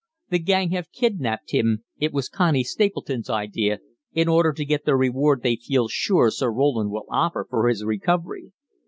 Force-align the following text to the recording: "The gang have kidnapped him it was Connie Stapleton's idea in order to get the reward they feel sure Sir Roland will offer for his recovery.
"The 0.29 0.39
gang 0.39 0.71
have 0.71 0.91
kidnapped 0.91 1.51
him 1.51 1.83
it 1.99 2.11
was 2.11 2.27
Connie 2.27 2.63
Stapleton's 2.63 3.29
idea 3.29 3.81
in 4.13 4.27
order 4.27 4.51
to 4.51 4.65
get 4.65 4.83
the 4.83 4.95
reward 4.95 5.43
they 5.43 5.57
feel 5.57 5.87
sure 5.89 6.31
Sir 6.31 6.51
Roland 6.51 6.89
will 6.89 7.05
offer 7.11 7.45
for 7.47 7.67
his 7.69 7.83
recovery. 7.83 8.51